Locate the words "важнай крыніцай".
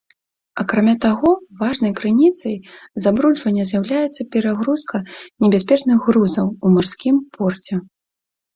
1.59-2.55